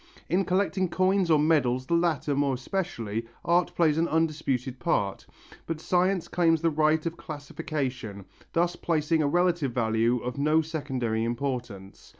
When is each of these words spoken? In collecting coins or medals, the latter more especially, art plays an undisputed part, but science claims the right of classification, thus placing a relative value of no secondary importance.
In 0.29 0.45
collecting 0.45 0.89
coins 0.89 1.29
or 1.29 1.37
medals, 1.37 1.85
the 1.85 1.93
latter 1.93 2.33
more 2.35 2.55
especially, 2.55 3.27
art 3.45 3.75
plays 3.75 3.99
an 3.99 4.07
undisputed 4.07 4.79
part, 4.79 5.27
but 5.67 5.79
science 5.79 6.27
claims 6.27 6.59
the 6.63 6.71
right 6.71 7.05
of 7.05 7.17
classification, 7.17 8.25
thus 8.53 8.75
placing 8.75 9.21
a 9.21 9.27
relative 9.27 9.73
value 9.73 10.17
of 10.17 10.39
no 10.39 10.63
secondary 10.63 11.23
importance. 11.23 12.09